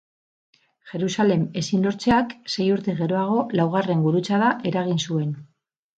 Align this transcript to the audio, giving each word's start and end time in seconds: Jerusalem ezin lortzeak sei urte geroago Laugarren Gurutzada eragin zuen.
Jerusalem 0.93 1.43
ezin 1.61 1.85
lortzeak 1.87 2.33
sei 2.53 2.67
urte 2.77 2.95
geroago 3.03 3.39
Laugarren 3.61 4.03
Gurutzada 4.07 4.51
eragin 4.71 5.03
zuen. 5.09 5.37